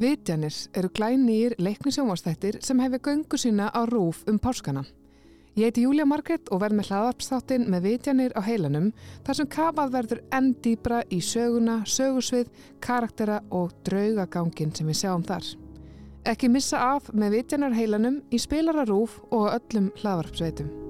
[0.00, 4.86] Vitjanir eru glænýr leiknisjónvastættir sem hefur göngu sína á rúf um páskana.
[5.56, 8.88] Ég heiti Júlia Margret og verð með hlaðarpsþáttinn með vitjanir á heilanum
[9.26, 12.48] þar sem kafað verður enn dýbra í söguna, sögusvið,
[12.80, 15.44] karaktera og draugagangin sem við sjáum þar.
[16.24, 20.89] Ekki missa af með vitjanar heilanum í spilararúf og öllum hlaðarpsveitum.